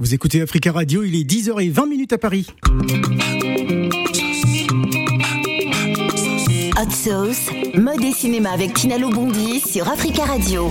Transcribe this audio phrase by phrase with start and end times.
[0.00, 2.46] Vous écoutez Africa Radio, il est 10h20 minutes à Paris.
[6.76, 10.70] Hot Sauce, mode et cinéma avec Tina Lobondi sur Africa Radio.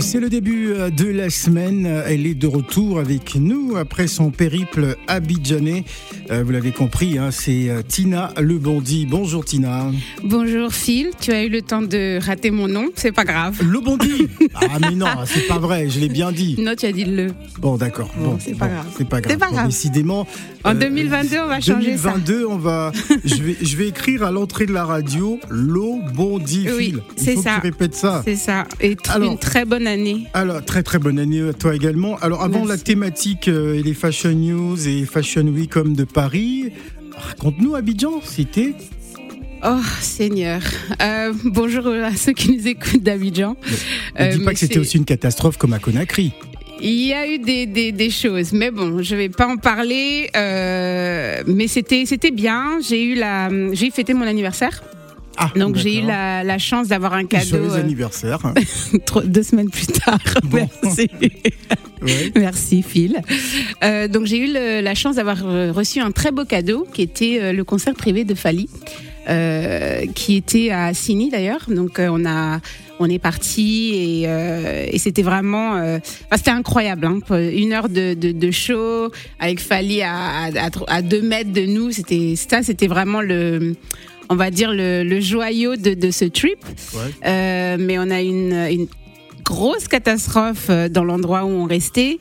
[0.00, 1.86] C'est le début euh, de la semaine.
[2.06, 5.84] Elle est de retour avec nous après son périple abidjanais.
[6.30, 9.06] Euh, vous l'avez compris, hein, c'est euh, Tina Le Bondi.
[9.08, 9.92] Bonjour Tina.
[10.24, 13.60] Bonjour Phil, tu as eu le temps de rater mon nom, c'est pas grave.
[13.62, 16.56] Le Bondi Ah mais non, c'est pas vrai, je l'ai bien dit.
[16.58, 17.28] Non, tu as dit le.
[17.60, 18.10] Bon d'accord.
[18.16, 18.86] Bon, c'est pas grave.
[18.96, 19.38] C'est pas grave.
[19.38, 19.66] pas grave.
[19.66, 20.26] décidément.
[20.64, 22.90] En 2022, on va changer 2022, on va.
[23.24, 26.66] je vais, je vais écrire à l'entrée de la radio Le Bondi.
[26.74, 27.56] Oui, c'est ça.
[27.56, 28.22] Tu répètes ça.
[28.24, 28.64] C'est ça.
[28.80, 30.26] Et une très bonne année.
[30.34, 32.16] Alors très très bonne année à toi également.
[32.18, 36.72] Alors avant la thématique euh, et les fashion news et fashion week comme de Paris,
[37.16, 38.74] raconte-nous Abidjan, c'était
[39.66, 40.60] Oh Seigneur.
[41.00, 43.56] Euh, bonjour à ceux qui nous écoutent d'Abidjan.
[44.18, 46.34] Ne dis pas que c'était aussi une catastrophe comme à Conakry.
[46.80, 50.28] Il y a eu des, des, des, choses, mais bon, je vais pas en parler.
[50.36, 52.78] Euh, mais c'était c'était bien.
[52.86, 54.82] J'ai eu la j'ai fêté mon anniversaire.
[55.36, 57.44] Ah, Donc j'ai eu la, la, chance d'avoir un cadeau.
[57.44, 58.38] Joyeux euh, anniversaire.
[59.24, 60.18] deux semaines plus tard.
[60.44, 60.68] Bon.
[60.82, 61.10] Merci.
[62.02, 62.32] ouais.
[62.36, 63.20] Merci Phil.
[63.82, 65.38] Euh, donc j'ai eu le, la chance d'avoir
[65.74, 68.68] reçu un très beau cadeau qui était euh, le concert privé de Fali.
[69.26, 71.64] Euh, qui était à Sini d'ailleurs.
[71.68, 72.60] Donc euh, on a
[72.98, 75.96] on est parti et, euh, et c'était vraiment euh,
[76.26, 77.20] enfin, c'était incroyable hein.
[77.30, 81.90] une heure de, de, de, show avec Fali à, à, à deux mètres de nous
[81.90, 83.74] c'était ça c'était vraiment le
[84.34, 86.58] on va dire le, le joyau de, de ce trip
[86.94, 87.00] ouais.
[87.24, 88.86] euh, mais on a une, une
[89.44, 92.18] grosse catastrophe dans l'endroit où on restait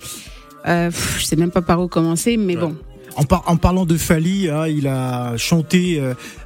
[0.68, 2.62] euh, pff, je sais même pas par où commencer mais ouais.
[2.62, 2.76] bon
[3.16, 6.02] en, par, en, parlant de Fali, hein, il a chanté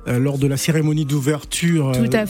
[0.07, 2.25] euh, lors de la cérémonie d'ouverture euh, de la.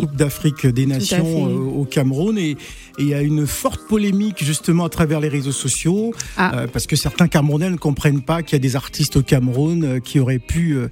[0.00, 2.56] Coupe d'Afrique des Nations euh, au Cameroun et
[2.98, 6.66] il y a une forte polémique justement à travers les réseaux sociaux ah.
[6.72, 10.00] parce que certains Camerounais ne comprennent pas qu'il y a des artistes au Cameroun euh,
[10.00, 10.88] qui auraient pu euh,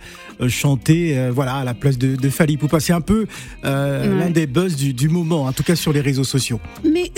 [0.49, 2.81] chanter voilà à la place de, de Fali Poupa.
[2.81, 3.27] C'est un peu
[3.63, 4.09] ouais.
[4.09, 6.61] l'un des buzz du, du, moment, en tout cas sur les réseaux sociaux.
[6.85, 7.13] Mais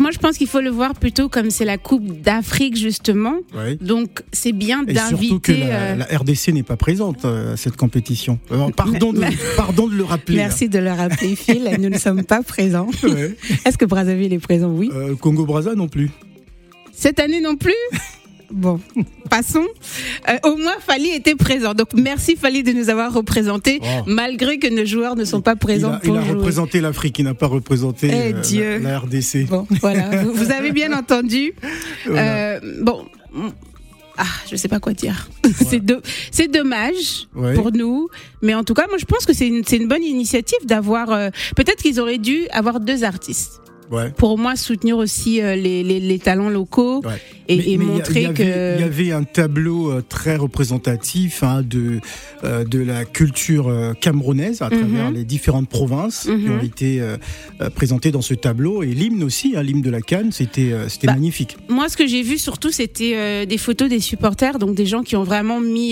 [0.00, 3.34] moi, je pense qu'il faut le voir plutôt comme c'est la Coupe d'Afrique, justement.
[3.54, 3.76] Oui.
[3.80, 5.26] Donc, c'est bien d'inviter.
[5.26, 8.38] Surtout que la, la RDC n'est pas présente à cette compétition.
[8.50, 9.22] Euh, pardon, de,
[9.56, 10.36] pardon de le rappeler.
[10.36, 10.70] Merci là.
[10.70, 11.70] de le rappeler, Phil.
[11.78, 12.88] Nous ne sommes pas présents.
[13.02, 13.36] Ouais.
[13.64, 14.70] Est-ce que Brazzaville est présent?
[14.70, 14.90] Oui.
[14.92, 16.10] Euh, Congo-Brazza non plus.
[16.92, 17.72] Cette année non plus?
[18.50, 18.80] Bon,
[19.30, 19.66] passons.
[20.28, 21.74] Euh, au moins, Fali était présent.
[21.74, 24.02] Donc, merci Fali de nous avoir représentés, Oh.
[24.06, 26.32] malgré que nos joueurs ne sont pas présents il a, pour il a jouer.
[26.34, 28.78] représenté l'Afrique, il n'a pas représenté Eh euh, Dieu.
[28.78, 29.46] La, la, RDC.
[29.48, 30.08] Bon, voilà.
[30.24, 31.52] vous, vous, avez bien entendu.
[32.06, 32.56] Voilà.
[32.56, 33.04] Euh, bon.
[34.18, 35.28] Ah, je sais pas quoi dire.
[35.44, 35.52] Ouais.
[35.68, 36.00] c'est de,
[36.30, 37.54] c'est dommage ouais.
[37.54, 38.08] pour nous,
[38.42, 41.08] mais en tout cas, moi je pense que c'est une, bonne initiative d'avoir.
[41.56, 43.60] Peut-être qu'ils auraient dû avoir deux artistes.
[43.90, 44.10] Ouais.
[44.16, 47.20] Pour moins soutenir aussi euh, les, les, les, talents locaux ouais.
[47.48, 48.76] et, mais, et mais montrer y que.
[48.76, 52.00] Il y avait un tableau euh, très représentatif hein, de,
[52.44, 54.78] euh, de la culture euh, camerounaise à Mhm.
[54.78, 55.16] travers mm -hmm.
[55.18, 56.42] les différentes provinces mm -hmm.
[56.44, 57.16] qui ont été euh,
[57.74, 58.82] présentées dans ce tableau.
[58.84, 61.52] Et l'hymne aussi, hein, l'hymne de la Cannes, c'était c'était bah, magnifique.
[61.68, 65.02] Moi, ce que j'ai vu surtout, c'était euh, des photos des supporters, donc des gens
[65.08, 65.90] qui ont vraiment mis.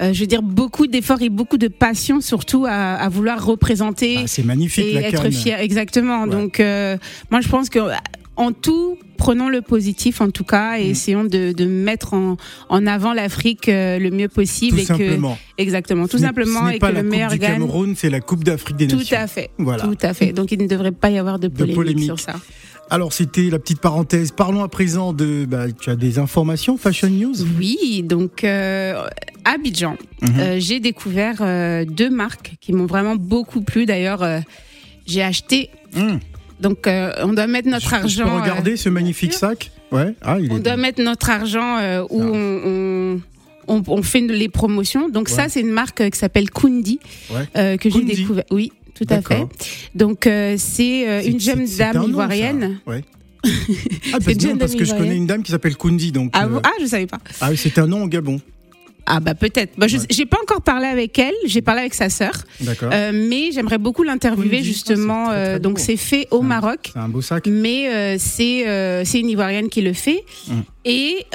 [0.00, 4.12] euh, je veux dire beaucoup d'efforts et beaucoup de passion surtout à, à vouloir représenter
[4.20, 6.30] ah, c'est magnifique et la être fier exactement ouais.
[6.36, 6.96] donc euh,
[7.30, 7.80] moi je pense que
[8.36, 10.90] en tout prenons le positif en tout cas et mmh.
[10.90, 12.36] essayons de, de, mettre en,
[12.68, 15.34] en avant l'Afrique euh, le mieux possible tout et simplement.
[15.56, 17.52] que exactement tout ce simplement ce et pas que la le meilleur coupe du gagne
[17.60, 20.50] Cameroun c'est la Coupe d'Afrique des tout Nations à fait voilà tout à fait donc
[20.50, 22.04] il ne devrait pas y avoir de polémique, de polémique.
[22.06, 22.34] sur ça
[22.90, 24.32] alors c'était la petite parenthèse.
[24.32, 25.46] Parlons à présent de.
[25.46, 27.36] Bah, tu as des informations Fashion News?
[27.58, 29.08] Oui, donc euh,
[29.46, 29.92] Abidjan.
[29.92, 30.40] Mm -hmm.
[30.40, 33.86] euh, j'ai découvert euh, deux marques qui m'ont vraiment beaucoup plu.
[33.86, 34.22] D'ailleurs,
[35.06, 35.70] j'ai acheté.
[35.94, 36.18] Mm.
[36.62, 38.24] Donc euh, on doit mettre notre je, argent.
[38.24, 40.14] Peux regarder ce magnifique sac Ouais.
[40.22, 41.76] Ah, il on est doit mettre notre argent
[42.10, 43.20] où on, on
[43.68, 45.08] on, on, fait les promotions.
[45.08, 45.34] Donc ouais.
[45.34, 46.98] ça, c'est une marque qui s'appelle Kundi
[47.30, 47.48] ouais.
[47.56, 48.44] euh, que j'ai découvert.
[48.50, 49.46] Oui, tout à fait.
[49.94, 52.80] Donc euh, c'est euh, une jeune dame ivoirienne.
[52.86, 53.04] Ouais.
[53.44, 56.12] ah, parce, non, parce que je connais une dame qui s'appelle Kundi.
[56.12, 56.60] Donc, ah, euh...
[56.62, 57.18] ah, je savais pas.
[57.40, 58.40] Ah, c'est un nom au Gabon.
[59.06, 59.72] Ah bah peut-être.
[59.76, 60.04] Bah, je ouais.
[60.10, 61.34] j'ai pas encore parlé avec elle.
[61.44, 62.32] J'ai parlé avec sa sœur.
[62.60, 62.90] D'accord.
[62.92, 65.26] Euh, mais j'aimerais beaucoup l'interviewer justement.
[65.26, 66.90] très, très euh, donc c'est fait au Maroc.
[66.92, 67.46] C'est un beau sac.
[67.46, 70.24] Mais euh, c'est c'est une ivoirienne qui le fait.
[70.50, 70.62] Hum.
[70.84, 71.26] Et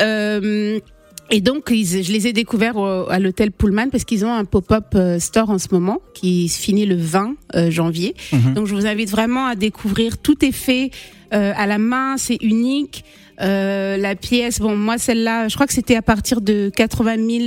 [1.29, 5.19] et donc, je les ai découverts à l'hôtel Pullman parce qu'ils ont un pop-up euh,
[5.19, 8.15] store en ce moment qui se finit le 20 euh, janvier.
[8.31, 8.53] Mhm.
[8.53, 10.17] Donc, je vous invite vraiment à découvrir.
[10.17, 10.91] Tout est fait
[11.33, 13.03] euh, à la main, c'est unique.
[13.41, 17.43] Euh, la pièce, bon, moi, celle-là, je crois que c'était à partir de 80 000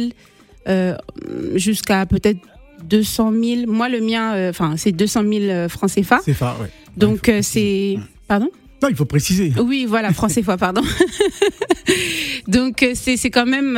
[0.69, 0.94] euh,
[1.55, 2.41] jusqu'à peut-être
[2.85, 3.67] 200 000.
[3.67, 6.21] Moi, le mien, enfin, c'est 200 000 francs CFA.
[6.25, 6.69] CFA, ouais.
[6.97, 7.99] Donc, ouais, c'est.
[8.29, 8.50] Pardon?
[8.82, 9.53] Non, il faut préciser.
[9.62, 10.82] Oui, voilà, franc CFA, pardon.
[12.49, 13.73] Donc c'est c'est quand même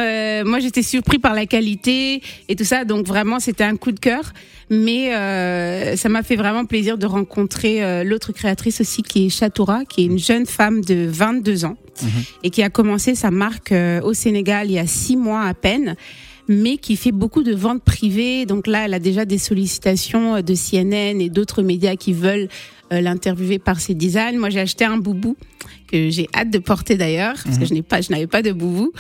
[0.47, 3.99] moi j'étais surpris par la qualité et tout ça donc vraiment c'était un coup de
[3.99, 4.33] cœur
[4.73, 9.29] mais euh, ça m'a fait vraiment plaisir de rencontrer euh, l'autre créatrice aussi qui est
[9.29, 12.09] Chatoura, qui est une jeune femme de 22 ans mhm.
[12.43, 15.53] et qui a commencé sa marque euh, au Sénégal il y a six mois à
[15.53, 15.95] peine
[16.49, 18.47] mais qui fait beaucoup de ventes privées.
[18.47, 22.49] Donc là, elle a déjà des sollicitations de CNN et d'autres médias qui veulent
[23.01, 24.39] l'interviewer par ses designs.
[24.39, 25.37] Moi, j'ai acheté un boubou
[25.93, 27.69] que j'ai hâte de porter d'ailleurs parce que mhm.
[27.69, 28.93] je n'ai pas, je n'avais pas de boubou.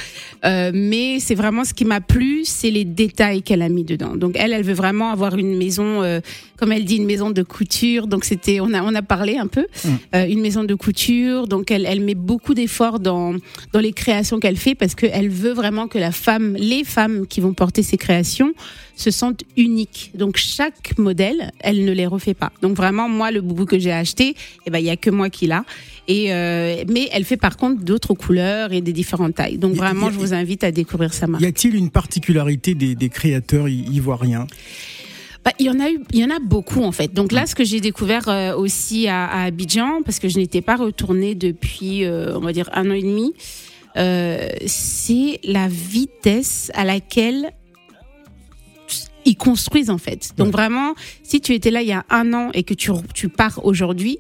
[0.45, 4.15] Euh, mais c'est vraiment ce qui m'a plu, c'est les détails qu'elle a mis dedans.
[4.15, 6.21] Donc elle, elle veut vraiment avoir une maison, euh,
[6.57, 8.07] comme elle dit, une maison de couture.
[8.07, 9.99] Donc c'était, on a, on a parlé un peu, mhm.
[10.15, 11.49] euh, une maison de couture.
[11.49, 13.35] Donc elle, elle met beaucoup d'efforts dans
[13.73, 17.41] dans les créations qu'elle fait parce qu'elle veut vraiment que la femme, les femmes qui
[17.41, 18.53] vont porter ces créations
[18.97, 20.11] se sentent uniques.
[20.15, 22.53] Donc chaque modèle, elle ne les refait pas.
[22.61, 24.35] Donc vraiment, moi, le boubou que j'ai acheté,
[24.67, 25.65] eh ben il y a que moi qui l'a.
[26.09, 29.59] Et euh, mais elle fait par contre d'autres couleurs et des différentes tailles.
[29.59, 31.43] Donc vraiment, je vous invite à découvrir sa marque.
[31.43, 34.47] Y a-t-il une particularité des, des créateurs ivoiriens?
[35.45, 37.13] Bah, il y en a eu, il y en a beaucoup en fait.
[37.13, 40.61] Donc là, ce que j'ai découvert euh, aussi à, à, Abidjan, parce que je n'étais
[40.61, 43.35] pas retournée depuis, euh, on va dire un an et demi,
[43.97, 47.51] euh, c'est la vitesse à laquelle
[49.25, 50.31] ils construisent en fait.
[50.37, 53.29] Donc vraiment, si tu étais là il y a un an et que tu, tu
[53.29, 54.19] pars aujourd'hui,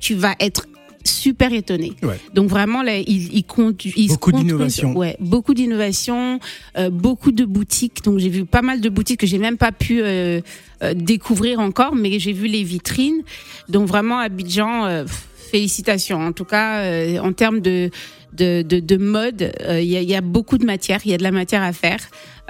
[0.00, 0.66] tu vas être
[1.04, 1.92] super étonné.
[2.34, 4.96] Donc vraiment, là, ils, ils beaucoup d'innovation.
[4.96, 6.38] Ouais, beaucoup d'innovation,
[6.76, 8.02] euh, beaucoup de boutiques.
[8.04, 10.40] Donc j'ai vu pas mal de boutiques que j'ai même pas pu euh,
[10.82, 13.22] euh, découvrir encore, mais j'ai vu les vitrines.
[13.68, 15.04] Donc vraiment, Abidjan,
[15.50, 16.20] félicitations.
[16.20, 16.82] En tout cas,
[17.20, 17.90] en termes de
[18.34, 21.16] de, de, de mode, il y, a, y, a, beaucoup de matière, il y a
[21.16, 21.98] de la matière à faire.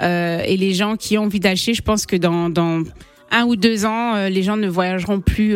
[0.01, 2.83] et les gens qui ont envie d'acheter, je pense que dans, dans
[3.31, 5.55] un ou deux ans, les gens ne voyageront plus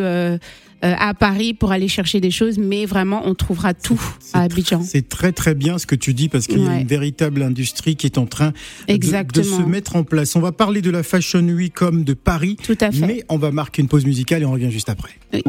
[0.83, 4.01] à Paris pour aller chercher des choses, mais vraiment, on trouvera tout
[4.33, 4.81] à Abidjan.
[4.83, 7.95] C'est très très bien ce que tu dis parce qu'il y a une véritable industrie
[7.95, 8.51] qui est en train
[8.88, 10.35] de, de, se mettre en place.
[10.35, 13.06] On va parler de la Fashion Week comme de Paris, tout à fait.
[13.06, 15.12] mais on va marquer une pause musicale et on revient juste après.
[15.33, 15.41] Oui.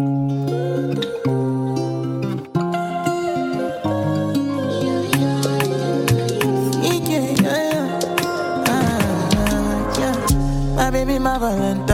[10.94, 11.93] baby, my Valentine.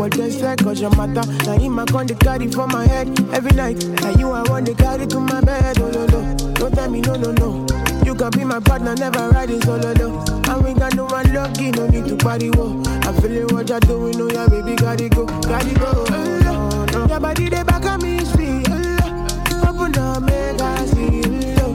[0.00, 1.30] What they say, cause your matter.
[1.44, 3.84] Now him I con the carry for my head every night.
[4.00, 6.36] Now you I want to carry to my bed, oh no no.
[6.54, 7.66] Don't tell me no no no.
[8.06, 10.24] You can be my partner, never riding oh, solo though.
[10.50, 12.82] And we got no one lucky, no need to party whoa.
[13.02, 15.92] I feel it what you're doing, oh yeah baby, gotta go, gotta go.
[15.92, 17.06] Oh, no, no.
[17.06, 18.68] Your body they back on me, sweet.
[18.70, 21.20] Oh, Open up, make I see.
[21.60, 21.74] Oh,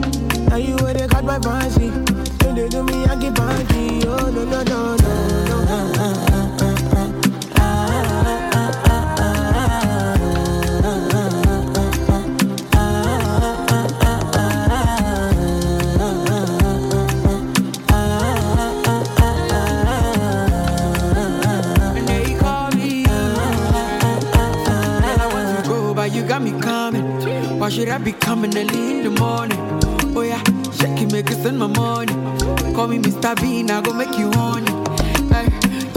[0.50, 1.90] now you where they got my fancy.
[2.38, 4.04] Don't they do me, I get banky.
[4.04, 5.05] Oh no no no no
[27.66, 29.58] Why should I be coming early in the morning?
[30.16, 30.38] Oh yeah,
[30.70, 32.12] shake it, make it send my money.
[32.76, 33.34] Call me Mr.
[33.42, 34.70] Bean, I go make you honey.
[35.34, 35.48] Hey,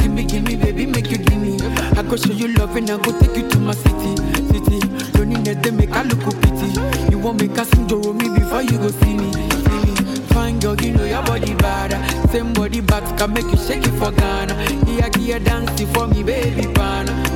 [0.02, 1.60] give me, give me, baby, make you give me.
[1.96, 4.16] I go show you love and I go take you to my city,
[4.50, 4.80] city.
[5.12, 6.74] Don't need that, make I look pity.
[7.12, 9.94] You want me casting Joro me before you go see me, see me.
[10.34, 11.94] Fine girl, you know your body bad.
[12.32, 14.56] Same body back can make you shake it for Ghana.
[14.88, 17.29] Yeah, yeah, dancing for me, baby, pana.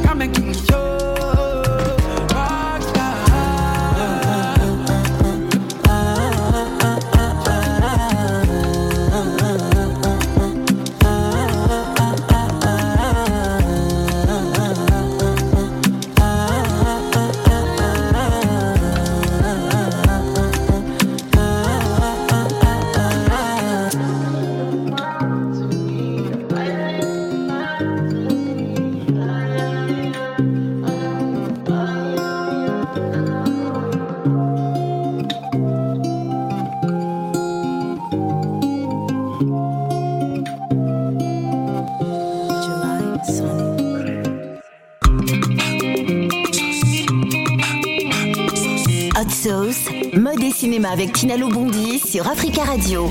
[50.94, 53.10] Avec Tina Lobondi sur Africa Radio.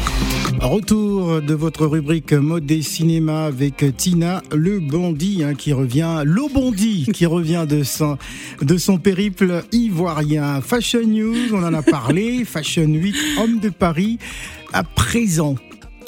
[0.61, 7.09] Retour de votre rubrique mode et cinéma avec Tina Le Bondi hein, qui revient, Lobondi
[7.12, 8.19] qui revient de son,
[8.61, 10.61] de son périple ivoirien.
[10.61, 14.19] Fashion News, on en a parlé, Fashion Week, homme de Paris,
[14.73, 15.57] à présent.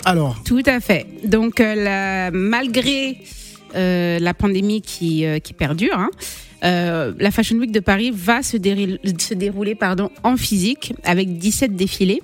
[0.04, 0.36] Alors.
[0.44, 1.06] Tout à fait.
[1.24, 3.18] Donc, euh, la- malgré
[3.74, 6.10] euh, la pandémie qui, euh, qui perdure, hein,
[6.64, 12.22] euh, la Fashion Week de Paris va se, dérouler pardon, en physique avec 17 défilés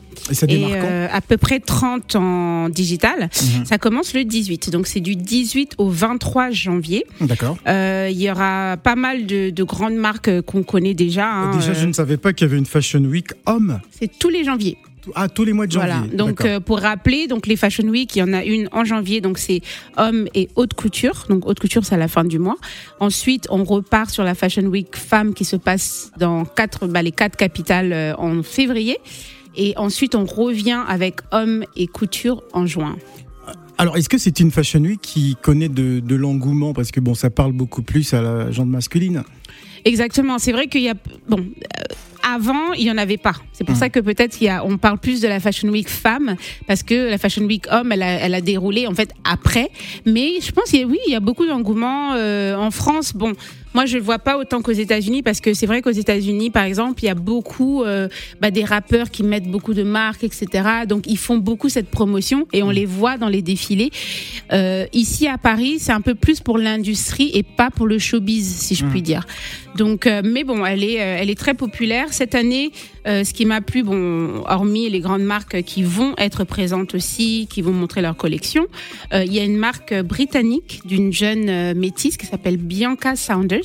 [0.48, 3.30] Et et euh, à peu près 30 en digital.
[3.58, 3.66] Mhm.
[3.66, 7.04] Ça commence le 18, donc c'est du 18 au 23 janvier.
[7.20, 7.56] D'accord.
[7.66, 11.26] Euh, Il y aura pas mal de, de grandes marques qu'on connaît déjà.
[11.30, 13.80] hein, Déjà, je ne savais pas qu'il y avait une Fashion Week homme.
[13.98, 14.76] c'est tous les janviers.
[15.14, 15.92] Ah, tous les mois de janvier.
[15.92, 16.16] Voilà.
[16.16, 19.20] Donc euh, pour rappeler, donc les Fashion Week, il y en a une en janvier,
[19.20, 19.60] donc c'est
[19.96, 21.26] hommes et haute couture.
[21.28, 22.56] Donc haute couture, c'est à la fin du mois.
[22.98, 27.12] Ensuite, on repart sur la Fashion Week femmes qui se passe dans quatre, bah, les
[27.12, 28.98] quatre capitales euh, en février.
[29.56, 32.96] Et ensuite, on revient avec hommes et couture en juin.
[33.78, 36.74] Alors, est-ce que c'est une Fashion Week qui connaît de, de l'engouement?
[36.74, 39.24] Parce que bon, ça parle beaucoup plus à la gente masculine.
[39.84, 40.38] Exactement.
[40.38, 40.94] C'est vrai qu'il y a
[41.28, 41.38] bon.
[41.38, 43.32] euh, avant, il y en avait pas.
[43.52, 43.78] C'est pour Mm.
[43.78, 47.44] ça que peut-être on parle plus de la Fashion Week femme parce que la Fashion
[47.44, 49.70] Week homme, elle a, elle a déroulé en fait après.
[50.04, 53.14] Mais je pense qu'il oui, il y a beaucoup d'engouement euh, en France.
[53.14, 53.32] Bon,
[53.74, 56.64] moi je le vois pas autant qu'aux États-Unis parce que c'est vrai qu'aux États-Unis, par
[56.64, 58.08] exemple, il y a beaucoup euh,
[58.40, 60.46] bah, des rappeurs qui mettent beaucoup de marques, etc.
[60.88, 63.90] Donc ils font beaucoup cette promotion et on les voit dans les défilés.
[64.52, 68.46] Euh, ici à Paris, c'est un peu plus pour l'industrie et pas pour le showbiz,
[68.46, 69.26] si je puis dire.
[69.76, 72.72] Donc, euh, mais bon, elle est, elle est très populaire cette année.
[73.06, 77.62] ce qui m'a plu, bon, hormis les grandes marques qui vont être présentes aussi, qui
[77.62, 78.66] vont montrer leur collection,
[79.12, 83.59] il y a une marque britannique d'une jeune métisse qui s'appelle Bianca Saunders,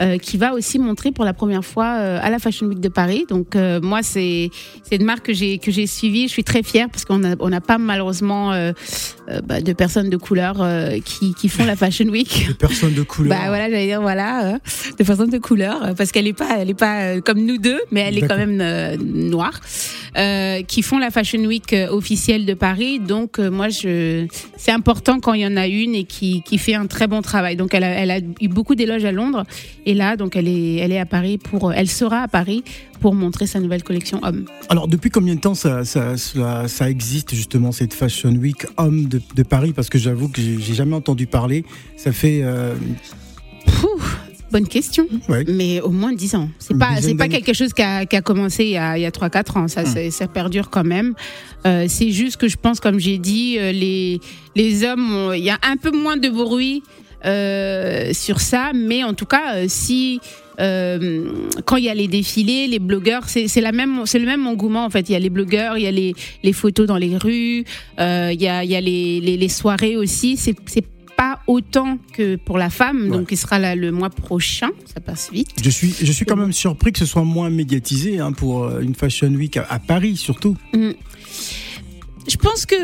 [0.00, 2.88] euh, qui va aussi montrer pour la première fois euh, à la Fashion Week de
[2.88, 3.24] Paris.
[3.28, 4.50] Donc euh, moi, c'est
[4.82, 6.28] c'est une marque que j'ai que j'ai suivie.
[6.28, 8.50] Je suis très fière parce qu'on a on n'a pas malheureusement
[9.44, 10.56] bah, de personnes de couleur
[11.04, 12.46] qui qui font la Fashion Week.
[12.48, 13.38] Des personnes de couleur.
[13.38, 14.58] Bah voilà, j'allais dire voilà,
[14.98, 18.00] de façon de couleur, parce qu'elle est pas, elle est pas comme nous deux, mais
[18.00, 18.62] elle est quand même
[18.96, 19.60] noire,
[20.16, 22.98] euh, qui font la Fashion Week euh, officielle de Paris.
[23.00, 26.58] Donc euh, moi, je, c'est important quand il y en a une et qui, qui
[26.58, 27.56] fait un très bon travail.
[27.56, 29.44] Donc elle a, elle a eu beaucoup d'éloges à Londres
[29.84, 32.64] et là, donc elle est, elle est à Paris pour, elle sera à Paris
[33.00, 34.46] pour montrer sa nouvelle collection homme.
[34.68, 39.06] Alors, depuis combien de temps ça, ça, ça, ça existe justement cette Fashion Week homme
[39.06, 39.72] de, de Paris?
[39.74, 41.64] Parce que j'avoue que j'ai jamais entendu parler.
[41.96, 42.40] Ça fait.
[42.42, 42.74] euh,
[44.52, 45.06] bonne question.
[45.28, 45.44] ouais.
[45.48, 46.48] Mais au moins 10 ans.
[46.58, 48.96] C'est pas, c'est pas quelque chose qui a, qui a commencé il y a, a
[49.10, 49.68] 3-4 ans.
[49.68, 51.14] Ça, c'est- ça perdure quand même.
[51.66, 54.20] Euh, c'est juste que je pense, comme j'ai dit, euh, les,
[54.54, 56.82] les hommes, il y a un peu moins de bruit
[57.24, 58.70] euh, sur ça.
[58.74, 60.20] Mais en tout cas, si.
[60.58, 61.28] euh,
[61.66, 64.84] quand il y a les défilés, les blogueurs, c'est la même, c'est le même engouement
[64.86, 65.06] en fait.
[65.08, 67.64] Il y a les blogueurs, il y a les, les photos dans les rues,
[68.00, 70.36] euh, il y a, il y a les, les, les soirées aussi.
[70.38, 70.54] C'est
[71.16, 73.16] pas autant que pour la femme, Ouais.
[73.16, 74.68] donc il sera là le mois prochain.
[74.92, 75.50] Ça passe vite.
[75.62, 78.80] Je suis, je suis quand même surpris que ce soit moins médiatisé hein, pour euh,
[78.80, 80.56] une Fashion Week à, à Paris surtout.
[82.28, 82.74] Je pense que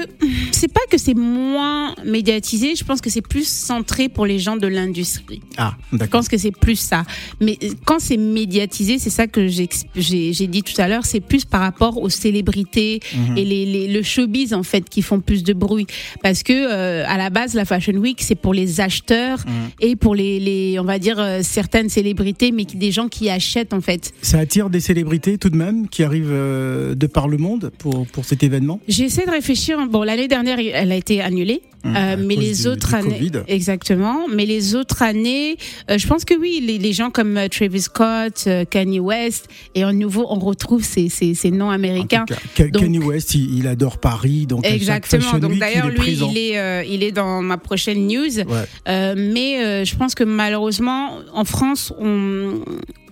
[0.52, 4.56] c'est pas que c'est moins médiatisé, je pense que c'est plus centré pour les gens
[4.56, 5.40] de l'industrie.
[5.56, 6.20] Ah, Je d'accord.
[6.20, 7.04] pense que c'est plus ça.
[7.40, 11.60] Mais quand c'est médiatisé, c'est ça que j'ai dit tout à l'heure, c'est plus par
[11.60, 13.36] rapport aux célébrités Mhm.
[13.38, 15.86] et les, les- le showbiz en fait qui font plus de bruit.
[16.22, 19.52] Parce que euh, à la base, la Fashion Week, c'est pour les acheteurs Mhm.
[19.80, 23.28] et pour les, les, on va dire, euh, certaines célébrités, mais qui, des gens qui
[23.28, 24.12] achètent en fait.
[24.22, 28.06] Ça attire des célébrités tout de même qui arrivent euh, de par le monde pour,
[28.06, 28.80] pour cet événement?
[28.86, 29.84] J'essaie de réfléchir.
[29.88, 31.62] Bon, l'année dernière, elle a été annulée.
[31.84, 33.32] Mmh, Euh, mais les du- autres du années, Covid.
[33.48, 34.28] exactement.
[34.32, 35.56] Mais les autres années,
[35.90, 39.84] euh, je pense que oui, les, les gens comme euh, Travis Scott, Kanye West, et
[39.84, 42.24] en nouveau, on retrouve ces, ces, ces noms américains.
[42.54, 45.40] cas, Donc- Kanye West, il, il adore Paris, donc Exactement.
[45.40, 46.30] Donc d'ailleurs, lui, présent.
[46.30, 48.38] il est, il est dans ma prochaine news.
[48.38, 49.14] Ouais.
[49.16, 52.60] Mais je pense que malheureusement, en France, on,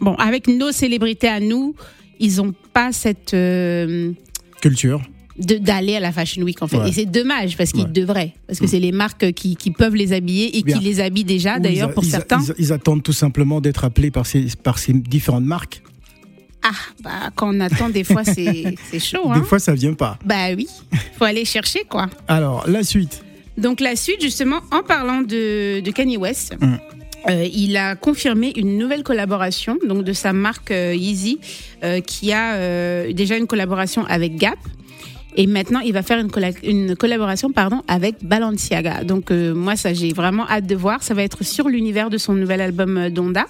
[0.00, 1.74] bon, avec nos célébrités à nous,
[2.20, 3.34] ils ont pas cette
[4.60, 5.00] Culture.
[5.40, 6.76] D'aller à la Fashion Week en fait.
[6.78, 6.88] Ouais.
[6.90, 7.90] Et c'est dommage parce qu'ils Ouais.
[7.90, 8.68] devraient, parce que Mm.
[8.68, 10.78] c'est les marques qui, qui peuvent les habiller et Bien.
[10.78, 12.40] qui les habillent déjà d'ailleurs pour ils a- certains.
[12.58, 15.82] Ils, ils attendent tout simplement d'être appelés par ces, par ces différentes marques.
[16.62, 16.70] Ah,
[17.02, 19.32] bah quand on attend des fois c'est chaud.
[19.32, 19.42] Des Hein.
[19.44, 20.18] fois, ça vient pas.
[20.24, 20.68] Bah oui,
[21.18, 22.10] faut aller chercher quoi.
[22.28, 23.24] Alors, la suite.
[23.56, 26.74] Donc la suite, justement, en parlant de, de Kanye West, Mm.
[27.30, 31.38] euh, il a confirmé une nouvelle collaboration donc de sa marque euh, Yeezy,
[31.82, 34.58] euh, qui a euh, déjà une collaboration avec Gap.
[35.36, 39.04] Et maintenant, il va faire une, colla- une collaboration pardon, avec Balenciaga.
[39.04, 41.02] Donc, euh, moi, ça, j'ai vraiment hâte de voir.
[41.02, 43.46] Ça va être sur l'univers de son nouvel album euh, Donda.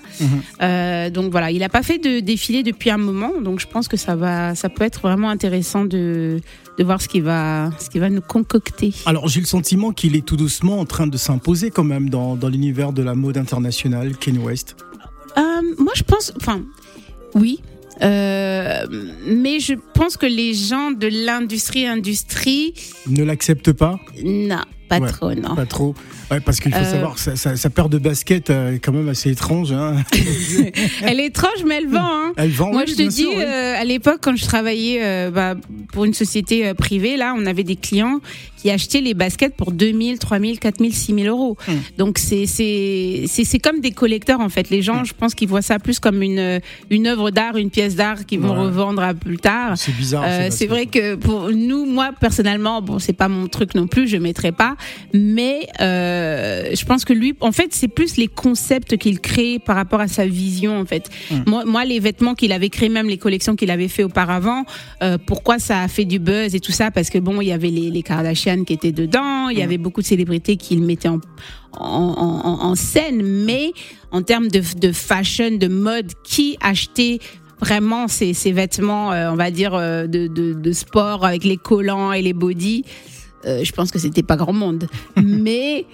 [0.62, 3.40] Euh, donc, voilà, il n'a pas fait de défilé depuis un moment.
[3.40, 6.40] Donc, je pense que ça, va, ça peut être vraiment intéressant de,
[6.78, 8.92] de voir ce qu'il va, ce va nous concocter.
[9.06, 12.36] Alors j'ai le sentiment qu'il est tout doucement en train de s'imposer quand même dans,
[12.36, 14.76] dans l'univers de la mode internationale, Kanye West.
[15.36, 15.42] Euh,
[15.78, 16.32] moi, je pense.
[16.36, 16.62] Enfin,
[17.34, 17.60] oui.
[18.02, 18.86] Euh,
[19.26, 22.74] mais je pense que les gens de l'industrie, industrie,
[23.06, 23.98] Ne l'accepte pas?
[24.24, 25.54] Non, pas Ouais, trop, non.
[25.54, 25.94] Pas trop.
[26.30, 26.84] Ouais, parce qu'il faut Euh.
[26.84, 29.72] savoir, sa, sa- sa paire de baskets euh, est quand même assez étrange.
[29.72, 29.96] hein.
[31.02, 32.00] Elle est étrange, mais elle vend.
[32.02, 32.32] Hein.
[32.36, 33.42] Elle vend, Moi, oui, je te dis, sûr, oui.
[33.42, 35.54] euh, à l'époque, quand je travaillais bah,
[35.92, 38.20] pour une société privée, là, on avait des clients
[38.58, 41.56] qui achetaient les baskets pour 2000, 3000, 4000, 6000 euros.
[41.66, 41.72] Hmm.
[41.98, 42.44] Donc, c'est
[43.62, 44.68] comme des collecteurs, en fait.
[44.70, 44.82] Les Hmm.
[44.82, 48.26] gens, je pense qu'ils voient ça plus comme une, une œuvre d'art, une pièce d'art
[48.26, 48.64] qu'ils vont Ouais.
[48.66, 49.74] revendre à plus tard.
[49.76, 50.24] C'est bizarre.
[50.50, 54.08] Ces c'est vrai que pour nous, moi personnellement, bon, c'est pas mon truc non plus,
[54.08, 54.76] je mettrai pas.
[55.14, 59.76] Mais euh, je pense que lui, en fait, c'est plus les concepts qu'il crée par
[59.76, 61.08] rapport à sa vision, en fait.
[61.46, 64.64] Moi, moi, les vêtements qu'il avait créés, même les collections qu'il avait fait auparavant,
[65.02, 66.90] euh, pourquoi ça a fait du buzz et tout ça?
[66.90, 69.78] Parce que bon, il y avait les, les Kardashian qui étaient dedans, il y avait
[69.78, 71.20] beaucoup de célébrités qu'il mettait en
[71.72, 73.70] en, en- en scène, mais
[74.10, 77.20] en termes de, de fashion, de mode, qui achetait
[77.60, 81.56] vraiment ces, ces vêtements, euh, on va dire, euh, de, de, de sport avec les
[81.56, 82.84] collants et les bodys,
[83.46, 84.86] euh, je pense que c'était pas grand monde.
[85.16, 85.86] mais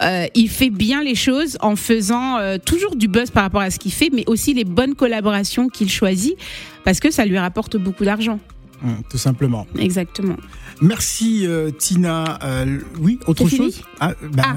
[0.00, 3.70] euh, il fait bien les choses en faisant euh, toujours du buzz par rapport à
[3.70, 6.34] ce qu'il fait, mais aussi les bonnes collaborations qu'il choisit,
[6.84, 8.40] parce que ça lui rapporte beaucoup d'argent.
[8.84, 9.66] Hum, tout simplement.
[9.78, 10.36] Exactement.
[10.80, 12.38] Merci euh, Tina.
[12.42, 13.82] Euh, oui, autre chose?
[14.00, 14.56] Ah, bah, Ah.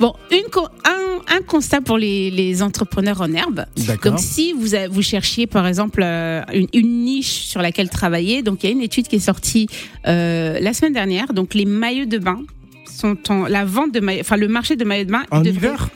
[0.00, 3.66] Bon, une co- un, un constat pour les, les entrepreneurs en herbe.
[4.02, 8.62] Donc, si vous, vous cherchiez, par exemple, euh, une, une niche sur laquelle travailler, donc
[8.62, 9.66] il y a une étude qui est sortie
[10.04, 11.34] la semaine dernière.
[11.34, 12.40] Donc, les maillots de bain
[12.86, 15.24] sont en la vente de maillots, enfin le marché de maillots de bain.
[15.30, 15.90] En hiver?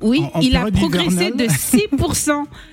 [0.00, 1.36] Oui, En- en il a progressé hivernale?
[1.36, 2.30] de 6%.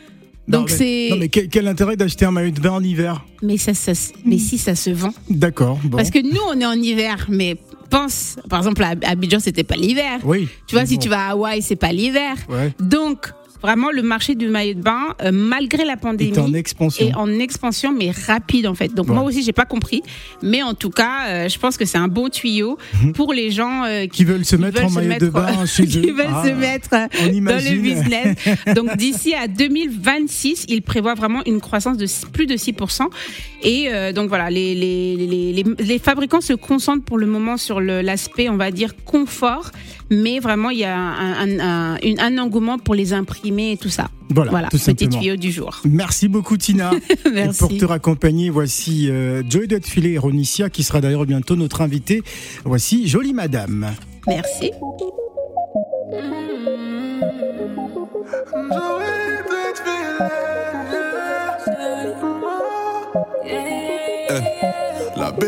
[0.50, 3.24] Non, Donc c'est, Non, mais quel, quel intérêt d'acheter un maillot de bain en hiver
[3.42, 5.14] mais ça, ça, se- mais si ça se vend.
[5.30, 5.80] D'accord.
[5.84, 5.96] Bon.
[5.98, 7.56] Parce que nous, on est en hiver, mais
[7.90, 10.20] pense, par exemple, à Abidjan, c'était pas l'hiver.
[10.26, 10.48] Oui.
[10.68, 12.36] Tu vois, si tu vas à Hawaï, c'est pas l'hiver.
[12.50, 12.74] Ouais.
[12.80, 13.32] Donc,
[13.62, 17.08] vraiment, le marché du maillot de bain, euh, malgré la pandémie, est en expansion.
[17.08, 18.94] est en expansion, mais rapide en fait.
[18.94, 19.14] Donc Ouais.
[19.16, 20.02] moi aussi, j'ai pas compris,
[20.42, 22.78] mais en tout cas, euh, je pense que c'est un bon tuyau
[23.16, 25.66] pour les gens euh, qui, Qui veulent se qui mettre veulent en maillot de bain
[25.66, 28.36] chez qui veulent Ah, se mettre dans le business.
[28.76, 33.02] Donc d'ici à 2026, il prévoit vraiment une croissance de plus de 6%.
[33.64, 37.58] Et euh, donc voilà, les, les, les, les, les fabricants se concentrent pour le moment
[37.58, 39.72] sur l'aspect, on va dire, confort,
[40.10, 43.90] mais vraiment, il y a un, un, un, un engouement pour les imprimer et tout
[43.90, 44.10] ça.
[44.30, 45.82] Voilà, Voilà, tout petit tuyau du jour.
[45.86, 46.92] Merci beaucoup Tina.
[47.26, 47.60] Et Merci.
[47.60, 52.22] pour te raccompagner, voici euh, Joy Dotfilet et Ronicia qui sera d'ailleurs bientôt notre invité.
[52.64, 53.94] Voici Jolie Madame.
[54.28, 54.72] Merci.
[60.20, 60.59] Belle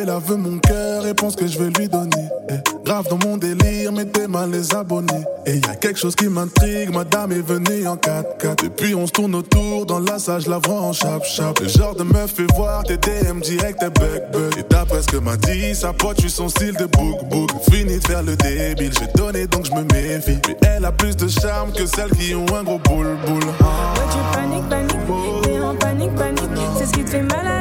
[0.02, 2.30] elle veut mon cœur et pense que je vais lui donner.
[2.50, 5.24] Eh, grave dans mon délire, t'es mal les abonnés.
[5.46, 8.64] Et y a quelque chose qui m'intrigue, madame est venue en 4x4.
[8.64, 11.60] Depuis on se tourne autour, dans la salle je la vois en chap chap.
[11.60, 14.58] Le genre de meuf fait voir tes DM direct, t'es bug bug.
[14.58, 17.20] Et d'après ce que m'a dit, sa pote, je suis son style de book.
[17.72, 20.40] Fini de faire le débile, j'ai donné donc je me méfie.
[20.48, 23.44] Mais elle a plus de charme que celles qui ont un gros boule boule.
[23.44, 26.42] Ouais, tu paniques, paniques, t'es en panique, panique.
[26.78, 27.61] C'est ce qui te fait mal à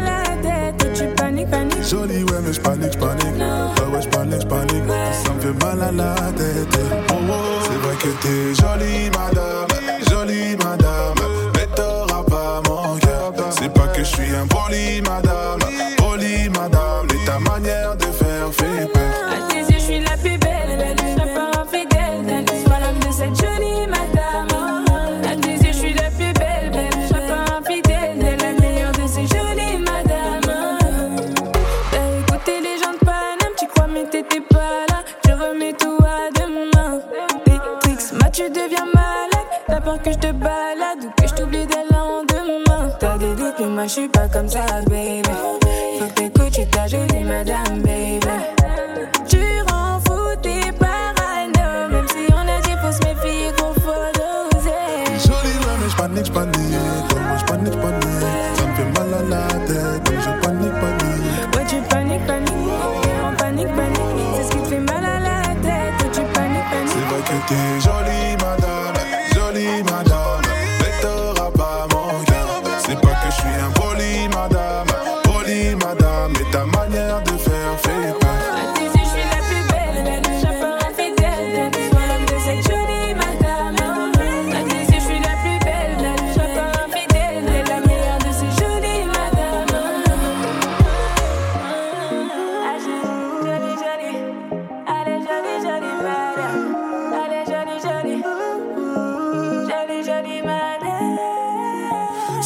[1.91, 3.35] Jolie, ouais, mais je panique, je panique.
[3.35, 4.85] Ouais, ouais, je panique, je panique.
[5.25, 6.79] Ça me fait mal à la tête.
[7.11, 7.35] Oh, oh.
[7.65, 9.67] C'est vrai que t'es jolie, madame.
[10.09, 11.17] Jolie, madame.
[11.57, 13.33] Mais t'auras pas mon cœur.
[13.51, 15.59] C'est pas que je suis un poli, madame.
[15.97, 17.09] Poli, madame.
[17.11, 17.97] Mais ta manière
[43.81, 45.23] moi je suis pas comme ça, baby.
[45.99, 48.21] Faut que t'écoutes, je ta jolie madame, baby.
[49.27, 49.39] Tu
[49.69, 51.89] rends fou tes parano.
[51.91, 54.71] Même si on a dit faut se méfier qu'on faut doser.
[55.25, 56.57] Jolie, mais je panique, je panique.
[56.59, 58.00] Ouais, je panique, je.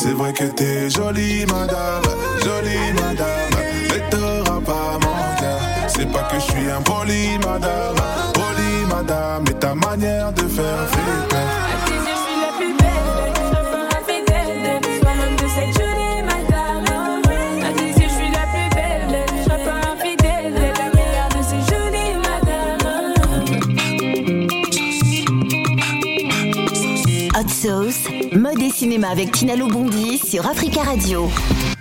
[0.05, 2.03] C'est vrai que t'es jolie, madame,
[2.45, 3.51] jolie, madame.
[3.89, 5.61] Mais t'auras pas mon cœur.
[5.89, 7.97] C'est pas que je suis un poli, madame,
[8.35, 9.45] poli, madame.
[9.47, 12.04] Mais ta manière de faire fait peur.
[28.85, 31.31] Cinéma avec Tina Lobondi sur Africa Radio.